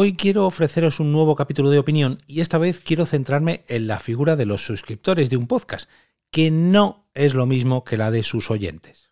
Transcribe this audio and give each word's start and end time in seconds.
Hoy 0.00 0.12
quiero 0.14 0.46
ofreceros 0.46 1.00
un 1.00 1.10
nuevo 1.10 1.34
capítulo 1.34 1.70
de 1.70 1.80
opinión 1.80 2.18
y 2.28 2.40
esta 2.40 2.56
vez 2.56 2.78
quiero 2.78 3.04
centrarme 3.04 3.64
en 3.66 3.88
la 3.88 3.98
figura 3.98 4.36
de 4.36 4.46
los 4.46 4.64
suscriptores 4.64 5.28
de 5.28 5.36
un 5.36 5.48
podcast, 5.48 5.90
que 6.30 6.52
no 6.52 7.08
es 7.14 7.34
lo 7.34 7.46
mismo 7.46 7.82
que 7.82 7.96
la 7.96 8.12
de 8.12 8.22
sus 8.22 8.48
oyentes. 8.52 9.10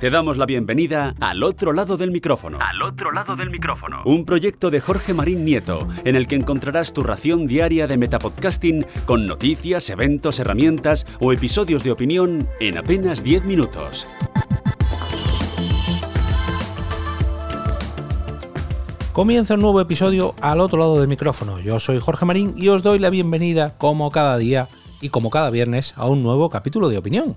Te 0.00 0.10
damos 0.10 0.36
la 0.36 0.46
bienvenida 0.46 1.14
al 1.20 1.44
otro 1.44 1.72
lado 1.72 1.96
del 1.96 2.10
micrófono. 2.10 2.58
Al 2.60 2.82
otro 2.82 3.12
lado 3.12 3.36
del 3.36 3.50
micrófono. 3.50 4.02
Un 4.04 4.24
proyecto 4.24 4.68
de 4.70 4.80
Jorge 4.80 5.14
Marín 5.14 5.44
Nieto, 5.44 5.86
en 6.04 6.16
el 6.16 6.26
que 6.26 6.34
encontrarás 6.34 6.92
tu 6.92 7.04
ración 7.04 7.46
diaria 7.46 7.86
de 7.86 7.98
metapodcasting 7.98 8.84
con 9.06 9.28
noticias, 9.28 9.88
eventos, 9.90 10.40
herramientas 10.40 11.06
o 11.20 11.32
episodios 11.32 11.84
de 11.84 11.92
opinión 11.92 12.48
en 12.58 12.78
apenas 12.78 13.22
10 13.22 13.44
minutos. 13.44 14.08
Comienza 19.12 19.54
un 19.54 19.60
nuevo 19.60 19.80
episodio 19.80 20.36
al 20.40 20.60
otro 20.60 20.78
lado 20.78 21.00
del 21.00 21.08
micrófono. 21.08 21.58
Yo 21.58 21.80
soy 21.80 21.98
Jorge 21.98 22.24
Marín 22.24 22.54
y 22.56 22.68
os 22.68 22.84
doy 22.84 23.00
la 23.00 23.10
bienvenida, 23.10 23.74
como 23.76 24.12
cada 24.12 24.38
día 24.38 24.68
y 25.00 25.08
como 25.08 25.30
cada 25.30 25.50
viernes, 25.50 25.94
a 25.96 26.06
un 26.06 26.22
nuevo 26.22 26.48
capítulo 26.48 26.88
de 26.88 26.96
opinión. 26.96 27.36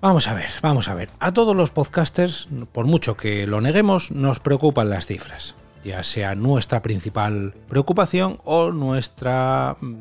Vamos 0.00 0.28
a 0.28 0.34
ver, 0.34 0.48
vamos 0.62 0.86
a 0.86 0.94
ver. 0.94 1.10
A 1.18 1.32
todos 1.32 1.56
los 1.56 1.70
podcasters, 1.70 2.48
por 2.70 2.86
mucho 2.86 3.16
que 3.16 3.48
lo 3.48 3.60
neguemos, 3.60 4.12
nos 4.12 4.38
preocupan 4.38 4.90
las 4.90 5.06
cifras. 5.06 5.56
Ya 5.82 6.04
sea 6.04 6.36
nuestra 6.36 6.82
principal 6.82 7.52
preocupación 7.68 8.38
o 8.44 8.70
nuestra 8.70 9.76
mm, 9.80 9.94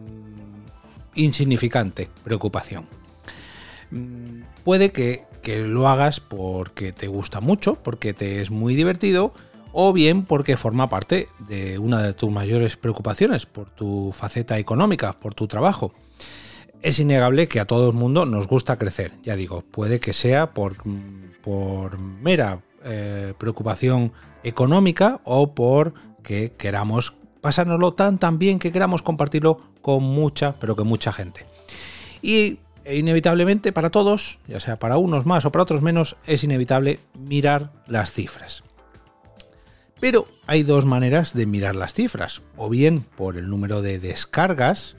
insignificante 1.15 2.11
preocupación. 2.23 2.85
Mm, 3.89 4.43
puede 4.63 4.91
que, 4.91 5.25
que 5.41 5.61
lo 5.63 5.87
hagas 5.87 6.19
porque 6.19 6.93
te 6.93 7.07
gusta 7.07 7.41
mucho, 7.41 7.75
porque 7.81 8.13
te 8.13 8.39
es 8.41 8.51
muy 8.51 8.75
divertido, 8.75 9.33
o 9.79 9.93
bien 9.93 10.25
porque 10.25 10.57
forma 10.57 10.89
parte 10.89 11.27
de 11.47 11.77
una 11.77 12.01
de 12.01 12.13
tus 12.13 12.31
mayores 12.31 12.77
preocupaciones, 12.77 13.45
por 13.45 13.69
tu 13.69 14.11
faceta 14.11 14.57
económica, 14.57 15.13
por 15.13 15.35
tu 15.35 15.47
trabajo 15.47 15.93
es 16.81 16.99
innegable 16.99 17.47
que 17.47 17.59
a 17.59 17.65
todo 17.65 17.89
el 17.89 17.93
mundo 17.95 18.25
nos 18.25 18.47
gusta 18.47 18.77
crecer. 18.77 19.11
Ya 19.23 19.35
digo, 19.35 19.61
puede 19.61 19.99
que 19.99 20.13
sea 20.13 20.51
por, 20.53 20.77
mera 21.99 22.61
eh, 22.83 23.33
preocupación 23.37 24.13
económica 24.43 25.19
o 25.23 25.53
por 25.53 25.93
que 26.23 26.53
queramos 26.57 27.13
pasárnoslo 27.41 27.93
tan 27.93 28.17
tan 28.17 28.39
bien 28.39 28.59
que 28.59 28.71
queramos 28.71 29.01
compartirlo 29.01 29.61
con 29.81 30.03
mucha, 30.03 30.55
pero 30.59 30.75
que 30.75 30.83
mucha 30.83 31.13
gente. 31.13 31.45
Y 32.21 32.57
inevitablemente 32.89 33.71
para 33.71 33.89
todos, 33.89 34.39
ya 34.47 34.59
sea 34.59 34.79
para 34.79 34.97
unos 34.97 35.25
más 35.25 35.45
o 35.45 35.51
para 35.51 35.63
otros 35.63 35.81
menos, 35.81 36.15
es 36.25 36.43
inevitable 36.43 36.99
mirar 37.13 37.71
las 37.85 38.11
cifras. 38.11 38.63
Pero 39.99 40.27
hay 40.45 40.63
dos 40.63 40.85
maneras 40.85 41.33
de 41.33 41.45
mirar 41.45 41.75
las 41.75 41.93
cifras, 41.93 42.41
o 42.55 42.69
bien 42.69 43.01
por 43.01 43.37
el 43.37 43.49
número 43.49 43.81
de 43.81 43.99
descargas, 43.99 44.95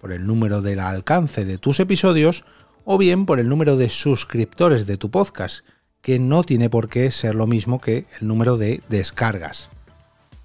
por 0.00 0.12
el 0.12 0.26
número 0.26 0.62
del 0.62 0.80
alcance 0.80 1.44
de 1.44 1.58
tus 1.58 1.78
episodios 1.80 2.44
o 2.84 2.98
bien 2.98 3.26
por 3.26 3.38
el 3.38 3.48
número 3.48 3.76
de 3.76 3.90
suscriptores 3.90 4.86
de 4.86 4.96
tu 4.96 5.10
podcast, 5.10 5.64
que 6.00 6.18
no 6.18 6.42
tiene 6.42 6.70
por 6.70 6.88
qué 6.88 7.12
ser 7.12 7.34
lo 7.34 7.46
mismo 7.46 7.80
que 7.80 8.06
el 8.20 8.26
número 8.26 8.56
de 8.56 8.82
descargas. 8.88 9.68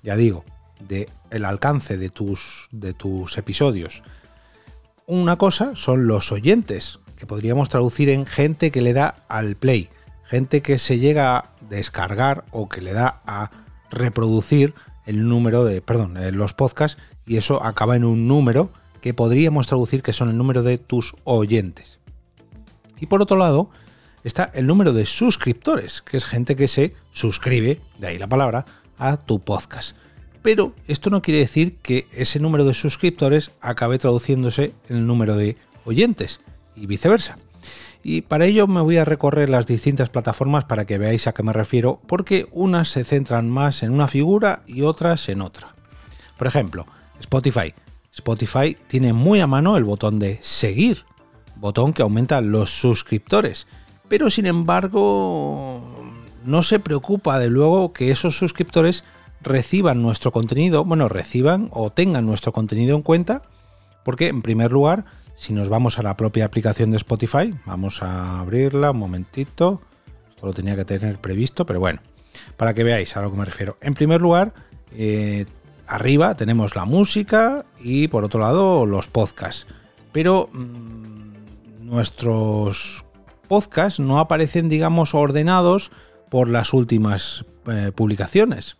Ya 0.03 0.15
digo, 0.15 0.43
de 0.79 1.09
el 1.31 1.45
alcance 1.45 1.97
de 1.97 2.09
tus, 2.09 2.67
de 2.71 2.93
tus 2.93 3.37
episodios. 3.37 4.03
Una 5.07 5.37
cosa 5.37 5.75
son 5.75 6.07
los 6.07 6.31
oyentes, 6.31 6.99
que 7.17 7.25
podríamos 7.25 7.69
traducir 7.69 8.09
en 8.09 8.25
gente 8.25 8.71
que 8.71 8.81
le 8.81 8.93
da 8.93 9.15
al 9.27 9.55
play, 9.55 9.89
gente 10.25 10.61
que 10.61 10.77
se 10.77 10.99
llega 10.99 11.37
a 11.37 11.51
descargar 11.69 12.45
o 12.51 12.67
que 12.69 12.81
le 12.81 12.93
da 12.93 13.21
a 13.25 13.64
reproducir 13.91 14.73
el 15.05 15.27
número 15.27 15.63
de, 15.63 15.81
perdón, 15.81 16.15
los 16.37 16.53
podcasts 16.53 17.01
y 17.25 17.37
eso 17.37 17.63
acaba 17.63 17.95
en 17.95 18.05
un 18.05 18.27
número 18.27 18.69
que 19.01 19.13
podríamos 19.13 19.67
traducir 19.67 20.01
que 20.01 20.13
son 20.13 20.29
el 20.29 20.37
número 20.37 20.63
de 20.63 20.77
tus 20.77 21.15
oyentes. 21.23 21.99
Y 22.99 23.05
por 23.05 23.21
otro 23.21 23.37
lado, 23.37 23.69
está 24.23 24.51
el 24.53 24.67
número 24.67 24.93
de 24.93 25.05
suscriptores, 25.05 26.01
que 26.01 26.17
es 26.17 26.25
gente 26.25 26.55
que 26.55 26.67
se 26.67 26.95
suscribe, 27.11 27.79
de 27.99 28.07
ahí 28.07 28.17
la 28.17 28.27
palabra, 28.27 28.65
a 28.97 29.17
tu 29.17 29.39
podcast. 29.39 29.95
Pero 30.41 30.73
esto 30.87 31.09
no 31.09 31.21
quiere 31.21 31.39
decir 31.39 31.77
que 31.77 32.07
ese 32.11 32.39
número 32.39 32.65
de 32.65 32.73
suscriptores 32.73 33.51
acabe 33.61 33.97
traduciéndose 33.97 34.73
en 34.89 34.97
el 34.97 35.07
número 35.07 35.35
de 35.35 35.57
oyentes 35.85 36.39
y 36.75 36.85
viceversa. 36.87 37.37
Y 38.07 38.21
para 38.21 38.45
ello 38.45 38.67
me 38.67 38.81
voy 38.81 38.97
a 38.97 39.03
recorrer 39.03 39.49
las 39.49 39.65
distintas 39.65 40.09
plataformas 40.09 40.65
para 40.65 40.85
que 40.85 40.99
veáis 40.99 41.25
a 41.25 41.33
qué 41.33 41.41
me 41.41 41.53
refiero, 41.53 41.99
porque 42.05 42.47
unas 42.51 42.89
se 42.89 43.03
centran 43.03 43.49
más 43.49 43.81
en 43.81 43.91
una 43.91 44.07
figura 44.07 44.61
y 44.67 44.83
otras 44.83 45.27
en 45.27 45.41
otra. 45.41 45.73
Por 46.37 46.45
ejemplo, 46.45 46.85
Spotify 47.19 47.73
Spotify 48.13 48.77
tiene 48.87 49.11
muy 49.11 49.39
a 49.41 49.47
mano 49.47 49.75
el 49.75 49.83
botón 49.85 50.19
de 50.19 50.39
seguir, 50.43 51.03
botón 51.55 51.93
que 51.93 52.03
aumenta 52.03 52.41
los 52.41 52.69
suscriptores, 52.69 53.65
pero 54.07 54.29
sin 54.29 54.45
embargo 54.45 55.81
no 56.45 56.61
se 56.61 56.79
preocupa 56.79 57.39
de 57.39 57.49
luego 57.49 57.91
que 57.91 58.11
esos 58.11 58.37
suscriptores 58.37 59.03
reciban 59.41 60.03
nuestro 60.03 60.31
contenido, 60.31 60.85
bueno, 60.85 61.09
reciban 61.09 61.69
o 61.71 61.89
tengan 61.89 62.27
nuestro 62.27 62.53
contenido 62.53 62.95
en 62.95 63.01
cuenta, 63.01 63.41
porque 64.03 64.27
en 64.27 64.43
primer 64.43 64.71
lugar, 64.71 65.05
si 65.35 65.53
nos 65.53 65.69
vamos 65.69 65.99
a 65.99 66.03
la 66.03 66.15
propia 66.15 66.45
aplicación 66.45 66.91
de 66.91 66.97
Spotify, 66.97 67.53
vamos 67.65 68.01
a 68.01 68.39
abrirla 68.39 68.91
un 68.91 68.97
momentito, 68.97 69.81
esto 70.29 70.45
lo 70.47 70.53
tenía 70.53 70.75
que 70.75 70.85
tener 70.85 71.17
previsto, 71.17 71.65
pero 71.65 71.79
bueno, 71.79 72.01
para 72.57 72.73
que 72.73 72.83
veáis 72.83 73.15
a 73.17 73.21
lo 73.21 73.31
que 73.31 73.37
me 73.37 73.45
refiero. 73.45 73.77
En 73.81 73.93
primer 73.93 74.21
lugar, 74.21 74.53
eh, 74.93 75.45
arriba 75.87 76.35
tenemos 76.35 76.75
la 76.75 76.85
música 76.85 77.65
y 77.79 78.07
por 78.07 78.23
otro 78.23 78.39
lado 78.39 78.85
los 78.85 79.07
podcasts. 79.07 79.67
Pero 80.11 80.49
mm, 80.53 81.85
nuestros 81.85 83.05
podcasts 83.47 83.99
no 83.99 84.19
aparecen, 84.19 84.69
digamos, 84.69 85.13
ordenados 85.13 85.91
por 86.29 86.49
las 86.49 86.73
últimas 86.73 87.45
eh, 87.67 87.91
publicaciones. 87.93 88.77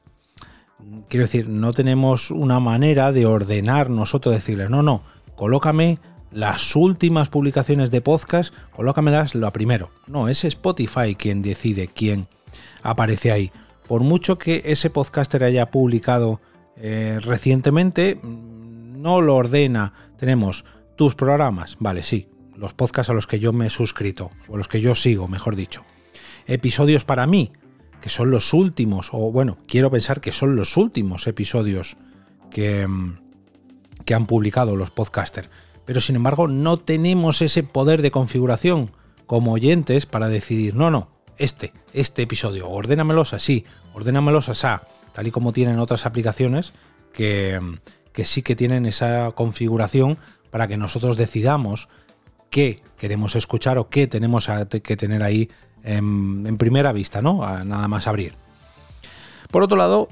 Quiero 1.10 1.26
decir, 1.26 1.48
no 1.50 1.74
tenemos 1.74 2.32
una 2.32 2.60
manera 2.60 3.12
de 3.12 3.26
ordenar 3.26 3.90
nosotros, 3.90 4.34
decirles, 4.34 4.70
no, 4.70 4.82
no, 4.82 5.04
colócame 5.36 6.00
las 6.36 6.76
últimas 6.76 7.30
publicaciones 7.30 7.92
de 7.92 8.02
podcast, 8.02 8.54
colócamelas 8.72 9.36
lo 9.36 9.50
primero. 9.54 9.92
No, 10.06 10.28
es 10.28 10.44
Spotify 10.44 11.16
quien 11.16 11.42
decide 11.42 11.88
quién 11.88 12.28
aparece 12.84 13.32
ahí. 13.32 13.54
Por 13.88 14.02
mucho 14.02 14.38
que 14.38 14.62
ese 14.66 14.90
podcaster 14.90 15.46
haya 15.46 15.72
publicado 15.72 16.42
eh, 16.76 17.20
recientemente 17.22 18.20
mm, 18.22 19.02
no 19.02 19.22
lo 19.22 19.38
ordena. 19.38 19.94
Tenemos 20.18 20.66
tus 20.98 21.16
programas, 21.16 21.78
vale, 21.80 22.04
sí, 22.04 22.28
los 22.54 22.74
podcasts 22.74 23.10
a 23.10 23.14
los 23.14 23.28
que 23.28 23.40
yo 23.40 23.54
me 23.54 23.68
he 23.68 23.70
suscrito, 23.70 24.32
o 24.50 24.58
los 24.58 24.68
que 24.68 24.82
yo 24.82 24.94
sigo, 24.94 25.30
mejor 25.30 25.56
dicho. 25.56 25.86
Episodios 26.48 27.06
para 27.06 27.28
mí, 27.28 27.54
que 28.02 28.10
son 28.10 28.30
los 28.30 28.54
últimos, 28.54 29.08
o 29.14 29.32
bueno, 29.32 29.58
quiero 29.68 29.90
pensar 29.90 30.20
que 30.20 30.34
son 30.34 30.58
los 30.58 30.76
últimos 30.76 31.28
episodios 31.28 31.96
que, 32.52 32.86
mm, 32.86 33.20
que 34.04 34.14
han 34.14 34.26
publicado 34.26 34.76
los 34.76 34.92
podcasters. 34.92 35.50
Pero 35.86 36.02
sin 36.02 36.16
embargo, 36.16 36.48
no 36.48 36.80
tenemos 36.80 37.42
ese 37.42 37.64
poder 37.64 38.02
de 38.02 38.12
configuración 38.12 38.92
como 39.26 39.54
oyentes 39.54 40.06
para 40.06 40.30
decidir, 40.30 40.76
no, 40.76 40.92
no, 40.92 41.10
este, 41.38 41.74
este 41.94 42.24
episodio, 42.24 42.70
ordénamelos 42.70 43.34
así, 43.34 43.66
ordénamelos 43.94 44.50
así 44.50 44.68
tal 45.16 45.28
y 45.28 45.32
como 45.32 45.54
tienen 45.54 45.80
otras 45.80 46.06
aplicaciones 46.06 46.74
que, 47.14 47.60
sí 48.26 48.42
que 48.42 48.56
tienen 48.56 48.86
esa 48.86 49.32
configuración 49.32 50.18
para 50.52 50.68
que 50.68 50.76
nosotros 50.76 51.16
decidamos 51.16 51.88
qué 52.50 52.82
queremos 52.98 53.36
escuchar 53.38 53.78
o 53.78 53.90
qué 53.90 54.08
tenemos 54.08 54.50
que 54.84 54.98
tener 54.98 55.24
ahí 55.24 55.50
en, 55.84 56.58
primera 56.58 56.92
vista, 56.92 57.22
¿no? 57.22 57.40
nada 57.64 57.88
más 57.88 58.08
abrir. 58.08 58.34
Por 59.52 59.64
otro 59.64 59.78
lado, 59.78 60.10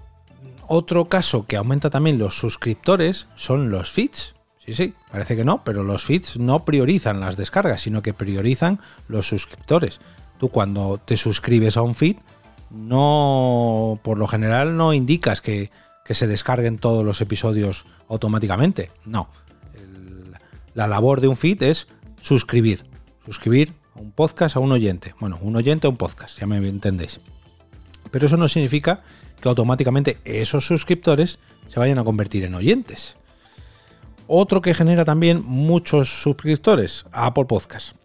otro 0.67 1.09
caso 1.09 1.45
que 1.45 1.57
aumenta 1.57 1.89
también 1.89 2.17
los 2.17 2.37
suscriptores 2.37 3.27
son 3.35 3.71
los 3.71 3.91
feeds. 3.91 4.35
Sí, 4.65 4.73
sí, 4.73 4.93
parece 5.11 5.35
que 5.35 5.43
no, 5.43 5.63
pero 5.63 5.83
los 5.83 6.05
feeds 6.05 6.37
no 6.37 6.63
priorizan 6.63 7.19
las 7.19 7.35
descargas, 7.35 7.81
sino 7.81 8.01
que 8.01 8.13
priorizan 8.13 8.79
los 9.09 9.27
suscriptores. 9.27 9.99
Tú 10.37 10.49
cuando 10.49 10.99
te 11.03 11.17
suscribes 11.17 11.75
a 11.75 11.81
un 11.81 11.95
feed, 11.95 12.17
no, 12.71 13.99
por 14.03 14.17
lo 14.17 14.27
general 14.27 14.77
no 14.77 14.93
indicas 14.93 15.41
que, 15.41 15.69
se 16.09 16.27
descarguen 16.27 16.77
todos 16.77 17.03
los 17.03 17.21
episodios 17.21 17.85
automáticamente. 18.07 18.91
No. 19.05 19.29
la 20.73 20.87
labor 20.87 21.21
de 21.21 21.27
un 21.27 21.37
feed 21.37 21.63
es 21.63 21.87
suscribir. 22.21 22.85
Suscribir 23.25 23.73
a 23.95 23.99
un 23.99 24.11
podcast 24.11 24.55
a 24.55 24.59
un 24.59 24.71
oyente. 24.71 25.13
Bueno, 25.19 25.39
un 25.41 25.55
oyente 25.55 25.87
a 25.87 25.89
un 25.89 25.97
podcast, 25.97 26.39
ya 26.39 26.45
me 26.45 26.57
entendéis. 26.57 27.19
Pero 28.11 28.27
eso 28.27 28.37
no 28.37 28.47
significa 28.47 29.01
que 29.41 29.49
automáticamente 29.49 30.19
esos 30.23 30.65
suscriptores 30.65 31.39
se 31.67 31.79
vayan 31.79 31.99
a 31.99 32.03
convertir 32.03 32.43
en 32.43 32.55
oyentes. 32.55 33.17
Otro 34.35 34.63
que 34.63 34.73
genera 34.73 35.05
también 35.05 35.43
muchos 35.45 36.23
suscriptores, 36.23 37.05
Apple 37.11 37.45
Podcast. 37.45 37.95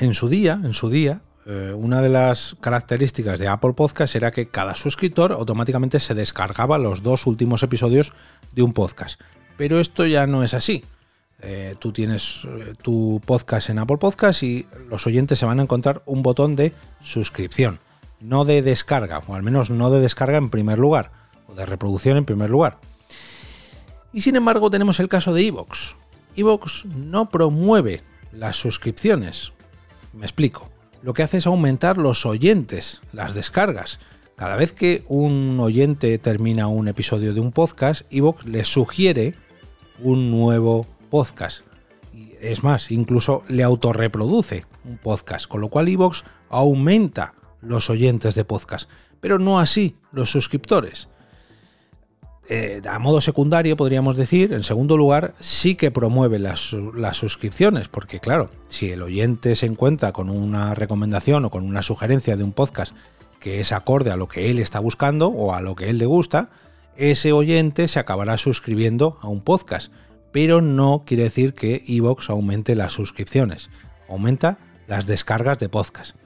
En 0.00 0.14
su 0.14 0.28
día, 0.28 0.60
en 0.64 0.74
su 0.74 0.90
día, 0.90 1.20
eh, 1.46 1.72
una 1.72 2.02
de 2.02 2.08
las 2.08 2.56
características 2.60 3.38
de 3.38 3.46
Apple 3.46 3.74
Podcast 3.74 4.16
era 4.16 4.32
que 4.32 4.48
cada 4.48 4.74
suscriptor 4.74 5.30
automáticamente 5.30 6.00
se 6.00 6.14
descargaba 6.14 6.76
los 6.76 7.04
dos 7.04 7.24
últimos 7.28 7.62
episodios 7.62 8.12
de 8.50 8.62
un 8.62 8.72
podcast. 8.72 9.20
Pero 9.56 9.78
esto 9.78 10.04
ya 10.06 10.26
no 10.26 10.42
es 10.42 10.54
así. 10.54 10.84
Eh, 11.40 11.76
tú 11.78 11.92
tienes 11.92 12.40
eh, 12.44 12.74
tu 12.82 13.22
podcast 13.24 13.70
en 13.70 13.78
Apple 13.78 13.98
Podcast 13.98 14.42
y 14.42 14.66
los 14.88 15.06
oyentes 15.06 15.38
se 15.38 15.46
van 15.46 15.60
a 15.60 15.62
encontrar 15.62 16.02
un 16.04 16.22
botón 16.22 16.56
de 16.56 16.72
suscripción, 17.00 17.78
no 18.18 18.44
de 18.44 18.60
descarga, 18.60 19.22
o 19.28 19.36
al 19.36 19.44
menos 19.44 19.70
no 19.70 19.88
de 19.92 20.00
descarga 20.00 20.38
en 20.38 20.50
primer 20.50 20.80
lugar, 20.80 21.12
o 21.46 21.54
de 21.54 21.64
reproducción 21.64 22.16
en 22.16 22.24
primer 22.24 22.50
lugar. 22.50 22.80
Y 24.12 24.22
sin 24.22 24.36
embargo 24.36 24.70
tenemos 24.70 25.00
el 25.00 25.08
caso 25.08 25.34
de 25.34 25.46
Evox. 25.46 25.94
Evox 26.36 26.84
no 26.86 27.30
promueve 27.30 28.02
las 28.32 28.56
suscripciones. 28.56 29.52
Me 30.12 30.24
explico. 30.24 30.70
Lo 31.02 31.14
que 31.14 31.22
hace 31.22 31.38
es 31.38 31.46
aumentar 31.46 31.98
los 31.98 32.26
oyentes, 32.26 33.00
las 33.12 33.34
descargas. 33.34 34.00
Cada 34.36 34.56
vez 34.56 34.72
que 34.72 35.04
un 35.08 35.58
oyente 35.60 36.16
termina 36.18 36.68
un 36.68 36.88
episodio 36.88 37.34
de 37.34 37.40
un 37.40 37.52
podcast, 37.52 38.02
Evox 38.10 38.46
le 38.46 38.64
sugiere 38.64 39.34
un 40.00 40.30
nuevo 40.30 40.86
podcast. 41.10 41.62
Es 42.40 42.62
más, 42.62 42.90
incluso 42.90 43.42
le 43.48 43.62
autorreproduce 43.62 44.66
un 44.84 44.98
podcast, 44.98 45.46
con 45.46 45.60
lo 45.60 45.68
cual 45.68 45.88
Evox 45.88 46.24
aumenta 46.48 47.34
los 47.60 47.90
oyentes 47.90 48.34
de 48.34 48.44
podcast, 48.44 48.88
pero 49.20 49.38
no 49.38 49.58
así 49.58 49.96
los 50.12 50.30
suscriptores. 50.30 51.08
Eh, 52.50 52.80
a 52.88 52.98
modo 52.98 53.20
secundario, 53.20 53.76
podríamos 53.76 54.16
decir, 54.16 54.54
en 54.54 54.64
segundo 54.64 54.96
lugar, 54.96 55.34
sí 55.38 55.74
que 55.74 55.90
promueve 55.90 56.38
las, 56.38 56.72
las, 56.94 57.18
suscripciones, 57.18 57.88
porque 57.88 58.20
claro, 58.20 58.50
si 58.70 58.90
el 58.90 59.02
oyente 59.02 59.54
se 59.54 59.66
encuentra 59.66 60.12
con 60.12 60.30
una 60.30 60.74
recomendación 60.74 61.44
o 61.44 61.50
con 61.50 61.64
una 61.64 61.82
sugerencia 61.82 62.38
de 62.38 62.44
un 62.44 62.52
podcast 62.52 62.94
que 63.38 63.60
es 63.60 63.70
acorde 63.72 64.10
a 64.10 64.16
lo 64.16 64.28
que 64.28 64.50
él 64.50 64.58
está 64.60 64.80
buscando 64.80 65.28
o 65.28 65.52
a 65.52 65.60
lo 65.60 65.76
que 65.76 65.90
él 65.90 65.98
le 65.98 66.06
gusta, 66.06 66.48
ese 66.96 67.32
oyente 67.32 67.86
se 67.86 67.98
acabará 67.98 68.38
suscribiendo 68.38 69.18
a 69.20 69.28
un 69.28 69.42
podcast. 69.42 69.92
Pero 70.32 70.60
no 70.60 71.04
quiere 71.06 71.24
decir 71.24 71.54
que 71.54 71.84
Evox 71.86 72.30
aumente 72.30 72.74
las 72.74 72.92
suscripciones, 72.92 73.70
aumenta 74.08 74.58
las 74.86 75.06
descargas 75.06 75.58
de 75.58 75.68
podcast. 75.68 76.16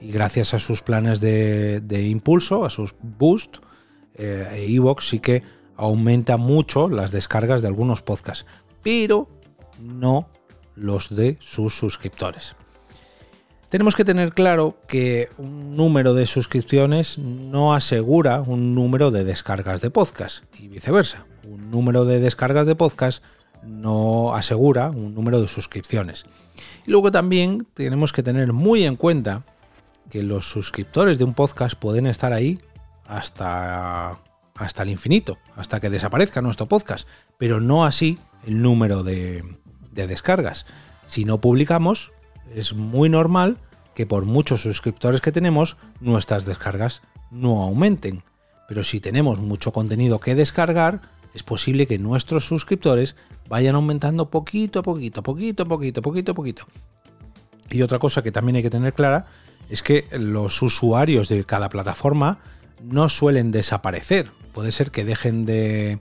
Y 0.00 0.12
gracias 0.12 0.54
a 0.54 0.58
sus 0.58 0.82
planes 0.82 1.20
de, 1.20 2.06
impulso, 2.08 2.64
a 2.64 2.70
sus 2.70 2.94
boost, 3.00 3.58
eh, 4.14 4.78
sí 5.00 5.20
que 5.20 5.42
aumenta 5.78 6.36
mucho 6.36 6.88
las 6.88 7.12
descargas 7.12 7.62
de 7.62 7.68
algunos 7.68 8.02
podcasts, 8.02 8.44
pero 8.82 9.28
no 9.80 10.28
los 10.74 11.14
de 11.14 11.38
sus 11.40 11.74
suscriptores. 11.74 12.54
Tenemos 13.70 13.94
que 13.94 14.04
tener 14.04 14.32
claro 14.32 14.78
que 14.88 15.28
un 15.38 15.76
número 15.76 16.14
de 16.14 16.26
suscripciones 16.26 17.18
no 17.18 17.74
asegura 17.74 18.40
un 18.40 18.74
número 18.74 19.10
de 19.10 19.24
descargas 19.24 19.80
de 19.80 19.90
podcast 19.90 20.42
y 20.58 20.68
viceversa. 20.68 21.26
Un 21.44 21.70
número 21.70 22.04
de 22.04 22.18
descargas 22.18 22.66
de 22.66 22.74
podcast 22.74 23.22
no 23.62 24.34
asegura 24.34 24.90
un 24.90 25.14
número 25.14 25.40
de 25.40 25.48
suscripciones. 25.48 26.24
Y 26.86 26.90
luego 26.90 27.12
también 27.12 27.66
tenemos 27.74 28.12
que 28.12 28.22
tener 28.22 28.52
muy 28.52 28.84
en 28.84 28.96
cuenta 28.96 29.44
que 30.10 30.22
los 30.22 30.48
suscriptores 30.50 31.18
de 31.18 31.24
un 31.24 31.34
podcast 31.34 31.78
pueden 31.78 32.06
estar 32.06 32.32
ahí 32.32 32.58
hasta, 33.04 34.18
hasta 34.58 34.82
el 34.82 34.90
infinito, 34.90 35.38
hasta 35.56 35.80
que 35.80 35.88
desaparezca 35.88 36.42
nuestro 36.42 36.66
podcast, 36.66 37.08
pero 37.38 37.60
no 37.60 37.84
así 37.84 38.18
el 38.46 38.60
número 38.60 39.02
de, 39.02 39.44
de 39.92 40.06
descargas. 40.06 40.66
Si 41.06 41.24
no 41.24 41.40
publicamos, 41.40 42.12
es 42.54 42.74
muy 42.74 43.08
normal 43.08 43.58
que 43.94 44.06
por 44.06 44.24
muchos 44.24 44.62
suscriptores 44.62 45.20
que 45.20 45.32
tenemos, 45.32 45.76
nuestras 46.00 46.44
descargas 46.44 47.02
no 47.30 47.62
aumenten. 47.62 48.22
Pero 48.68 48.84
si 48.84 49.00
tenemos 49.00 49.38
mucho 49.38 49.72
contenido 49.72 50.20
que 50.20 50.34
descargar, 50.34 51.00
es 51.34 51.42
posible 51.42 51.86
que 51.86 51.98
nuestros 51.98 52.44
suscriptores 52.44 53.16
vayan 53.48 53.74
aumentando 53.74 54.28
poquito 54.28 54.80
a 54.80 54.82
poquito, 54.82 55.22
poquito 55.22 55.62
a 55.62 55.66
poquito, 55.66 56.02
poquito 56.02 56.32
a 56.32 56.34
poquito. 56.34 56.66
Y 57.70 57.82
otra 57.82 57.98
cosa 57.98 58.22
que 58.22 58.32
también 58.32 58.56
hay 58.56 58.62
que 58.62 58.70
tener 58.70 58.94
clara 58.94 59.26
es 59.68 59.82
que 59.82 60.06
los 60.12 60.62
usuarios 60.62 61.28
de 61.28 61.44
cada 61.44 61.68
plataforma 61.68 62.38
no 62.82 63.08
suelen 63.08 63.50
desaparecer. 63.50 64.30
Puede 64.52 64.72
ser 64.72 64.90
que 64.90 65.04
dejen 65.04 65.46
de, 65.46 66.00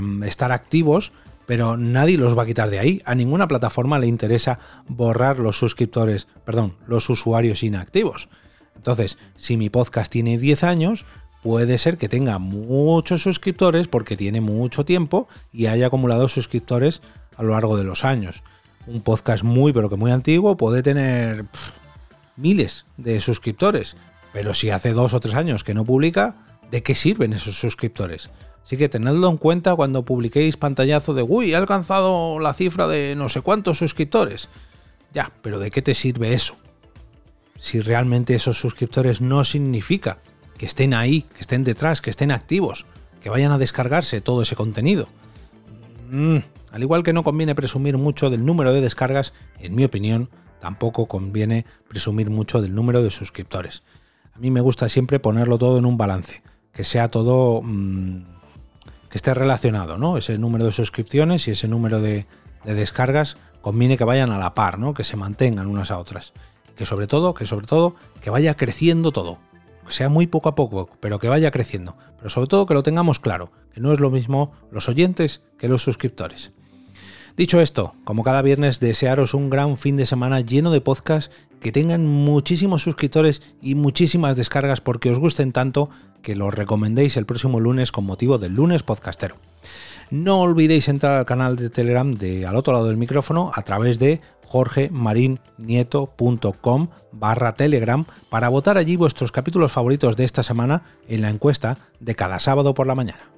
mm, 0.00 0.22
estar 0.24 0.52
activos, 0.52 1.12
pero 1.46 1.76
nadie 1.76 2.18
los 2.18 2.36
va 2.36 2.42
a 2.42 2.46
quitar 2.46 2.70
de 2.70 2.78
ahí. 2.78 3.02
A 3.04 3.14
ninguna 3.14 3.48
plataforma 3.48 3.98
le 3.98 4.06
interesa 4.06 4.58
borrar 4.86 5.38
los 5.38 5.58
suscriptores, 5.58 6.26
perdón, 6.44 6.76
los 6.86 7.08
usuarios 7.10 7.62
inactivos. 7.62 8.28
Entonces, 8.76 9.18
si 9.36 9.56
mi 9.56 9.70
podcast 9.70 10.10
tiene 10.10 10.38
10 10.38 10.64
años, 10.64 11.04
puede 11.42 11.78
ser 11.78 11.98
que 11.98 12.08
tenga 12.08 12.38
muchos 12.38 13.22
suscriptores 13.22 13.88
porque 13.88 14.16
tiene 14.16 14.40
mucho 14.40 14.84
tiempo 14.84 15.28
y 15.52 15.66
haya 15.66 15.86
acumulado 15.86 16.28
suscriptores 16.28 17.00
a 17.36 17.42
lo 17.42 17.50
largo 17.50 17.76
de 17.76 17.84
los 17.84 18.04
años. 18.04 18.42
Un 18.86 19.00
podcast 19.02 19.44
muy 19.44 19.72
pero 19.72 19.88
que 19.88 19.96
muy 19.96 20.10
antiguo 20.10 20.56
puede 20.56 20.82
tener 20.82 21.44
miles 22.36 22.86
de 22.96 23.20
suscriptores, 23.20 23.96
pero 24.38 24.54
si 24.54 24.70
hace 24.70 24.92
dos 24.92 25.14
o 25.14 25.18
tres 25.18 25.34
años 25.34 25.64
que 25.64 25.74
no 25.74 25.84
publica, 25.84 26.36
¿de 26.70 26.84
qué 26.84 26.94
sirven 26.94 27.32
esos 27.32 27.58
suscriptores? 27.58 28.30
Así 28.64 28.76
que 28.76 28.88
tenedlo 28.88 29.28
en 29.28 29.36
cuenta 29.36 29.74
cuando 29.74 30.04
publiquéis 30.04 30.56
pantallazo 30.56 31.12
de, 31.12 31.24
uy, 31.24 31.50
he 31.50 31.56
alcanzado 31.56 32.38
la 32.38 32.54
cifra 32.54 32.86
de 32.86 33.16
no 33.16 33.28
sé 33.30 33.40
cuántos 33.40 33.78
suscriptores. 33.78 34.48
Ya, 35.12 35.32
pero 35.42 35.58
¿de 35.58 35.72
qué 35.72 35.82
te 35.82 35.92
sirve 35.96 36.34
eso? 36.34 36.56
Si 37.58 37.80
realmente 37.80 38.36
esos 38.36 38.60
suscriptores 38.60 39.20
no 39.20 39.42
significa 39.42 40.18
que 40.56 40.66
estén 40.66 40.94
ahí, 40.94 41.22
que 41.22 41.40
estén 41.40 41.64
detrás, 41.64 42.00
que 42.00 42.10
estén 42.10 42.30
activos, 42.30 42.86
que 43.20 43.30
vayan 43.30 43.50
a 43.50 43.58
descargarse 43.58 44.20
todo 44.20 44.42
ese 44.42 44.54
contenido. 44.54 45.08
Mm, 46.12 46.38
al 46.70 46.82
igual 46.82 47.02
que 47.02 47.12
no 47.12 47.24
conviene 47.24 47.56
presumir 47.56 47.98
mucho 47.98 48.30
del 48.30 48.44
número 48.44 48.72
de 48.72 48.82
descargas, 48.82 49.32
en 49.58 49.74
mi 49.74 49.82
opinión, 49.82 50.30
tampoco 50.60 51.08
conviene 51.08 51.66
presumir 51.88 52.30
mucho 52.30 52.62
del 52.62 52.76
número 52.76 53.02
de 53.02 53.10
suscriptores. 53.10 53.82
A 54.38 54.40
mí 54.40 54.50
me 54.50 54.60
gusta 54.60 54.88
siempre 54.88 55.18
ponerlo 55.18 55.58
todo 55.58 55.78
en 55.78 55.84
un 55.84 55.96
balance, 55.96 56.42
que 56.72 56.84
sea 56.84 57.10
todo... 57.10 57.60
Mm, 57.62 58.22
que 59.10 59.18
esté 59.18 59.34
relacionado, 59.34 59.98
¿no? 59.98 60.16
Ese 60.16 60.38
número 60.38 60.64
de 60.64 60.72
suscripciones 60.72 61.48
y 61.48 61.52
ese 61.52 61.66
número 61.66 62.00
de, 62.00 62.26
de 62.64 62.74
descargas 62.74 63.36
conviene 63.62 63.96
que 63.96 64.04
vayan 64.04 64.30
a 64.30 64.38
la 64.38 64.54
par, 64.54 64.78
¿no? 64.78 64.92
Que 64.94 65.02
se 65.02 65.16
mantengan 65.16 65.66
unas 65.66 65.90
a 65.90 65.98
otras. 65.98 66.34
Que 66.76 66.84
sobre 66.84 67.06
todo, 67.06 67.32
que 67.34 67.46
sobre 67.46 67.66
todo, 67.66 67.96
que 68.20 68.30
vaya 68.30 68.54
creciendo 68.54 69.10
todo 69.10 69.38
sea 69.92 70.08
muy 70.08 70.26
poco 70.26 70.48
a 70.48 70.54
poco, 70.54 70.88
pero 71.00 71.18
que 71.18 71.28
vaya 71.28 71.50
creciendo. 71.50 71.96
Pero 72.18 72.30
sobre 72.30 72.48
todo 72.48 72.66
que 72.66 72.74
lo 72.74 72.82
tengamos 72.82 73.20
claro, 73.20 73.50
que 73.72 73.80
no 73.80 73.92
es 73.92 74.00
lo 74.00 74.10
mismo 74.10 74.52
los 74.70 74.88
oyentes 74.88 75.42
que 75.58 75.68
los 75.68 75.82
suscriptores. 75.82 76.52
Dicho 77.38 77.60
esto, 77.60 77.94
como 78.02 78.24
cada 78.24 78.42
viernes, 78.42 78.80
desearos 78.80 79.32
un 79.32 79.48
gran 79.48 79.76
fin 79.76 79.96
de 79.96 80.06
semana 80.06 80.40
lleno 80.40 80.72
de 80.72 80.80
podcasts 80.80 81.30
que 81.60 81.70
tengan 81.70 82.04
muchísimos 82.04 82.82
suscriptores 82.82 83.42
y 83.62 83.76
muchísimas 83.76 84.34
descargas 84.34 84.80
porque 84.80 85.12
os 85.12 85.20
gusten 85.20 85.52
tanto 85.52 85.88
que 86.20 86.34
los 86.34 86.52
recomendéis 86.52 87.16
el 87.16 87.26
próximo 87.26 87.60
lunes 87.60 87.92
con 87.92 88.06
motivo 88.06 88.38
del 88.38 88.56
lunes 88.56 88.82
podcastero. 88.82 89.36
No 90.10 90.40
olvidéis 90.40 90.88
entrar 90.88 91.16
al 91.16 91.26
canal 91.26 91.54
de 91.54 91.70
Telegram 91.70 92.12
de 92.12 92.44
al 92.44 92.56
otro 92.56 92.72
lado 92.72 92.86
del 92.86 92.96
micrófono 92.96 93.52
a 93.54 93.62
través 93.62 94.00
de 94.00 94.20
jorgemarinieto.com 94.44 96.88
barra 97.12 97.54
telegram 97.54 98.04
para 98.30 98.48
votar 98.48 98.78
allí 98.78 98.96
vuestros 98.96 99.30
capítulos 99.30 99.70
favoritos 99.70 100.16
de 100.16 100.24
esta 100.24 100.42
semana 100.42 100.82
en 101.06 101.22
la 101.22 101.30
encuesta 101.30 101.78
de 102.00 102.16
cada 102.16 102.40
sábado 102.40 102.74
por 102.74 102.88
la 102.88 102.96
mañana. 102.96 103.37